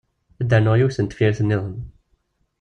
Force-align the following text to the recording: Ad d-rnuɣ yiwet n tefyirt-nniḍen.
Ad 0.41 0.45
d-rnuɣ 0.49 0.75
yiwet 0.77 0.97
n 0.99 1.05
tefyirt-nniḍen. 1.07 1.77